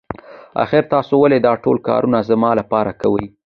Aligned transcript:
آخر 0.63 0.83
تاسو 0.93 1.13
ولې 1.19 1.37
دا 1.45 1.53
ټول 1.63 1.77
کارونه 1.87 2.17
زما 2.29 2.51
لپاره 2.59 2.91
کوئ. 3.01 3.25